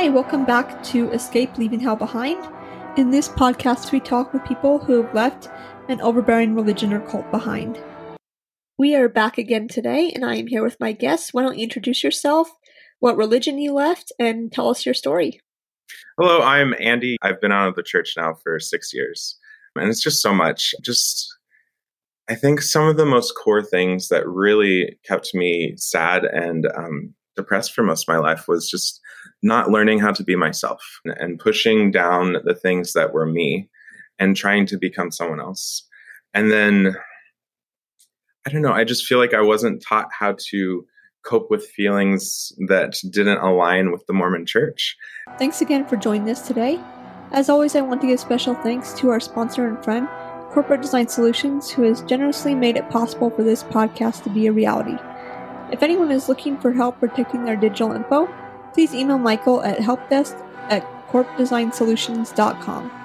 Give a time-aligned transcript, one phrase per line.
[0.00, 2.42] Hi, welcome back to Escape Leaving Hell Behind.
[2.96, 5.50] In this podcast, we talk with people who have left
[5.90, 7.78] an overbearing religion or cult behind.
[8.78, 11.34] We are back again today, and I am here with my guests.
[11.34, 12.50] Why don't you introduce yourself,
[13.00, 15.38] what religion you left, and tell us your story?
[16.18, 17.18] Hello, I'm Andy.
[17.20, 19.38] I've been out of the church now for six years,
[19.76, 20.74] and it's just so much.
[20.82, 21.28] Just,
[22.26, 27.14] I think some of the most core things that really kept me sad and um,
[27.36, 29.00] depressed for most of my life was just
[29.42, 33.68] not learning how to be myself and pushing down the things that were me
[34.18, 35.86] and trying to become someone else.
[36.34, 36.96] And then
[38.46, 40.86] I don't know, I just feel like I wasn't taught how to
[41.24, 44.96] cope with feelings that didn't align with the Mormon church.
[45.38, 46.80] Thanks again for joining us today.
[47.32, 50.08] As always, I want to give special thanks to our sponsor and friend,
[50.50, 54.52] Corporate Design Solutions, who has generously made it possible for this podcast to be a
[54.52, 54.96] reality.
[55.72, 58.28] If anyone is looking for help protecting their digital info,
[58.72, 60.34] please email Michael at helpdesk
[60.68, 62.99] at corpdesignsolutions.com.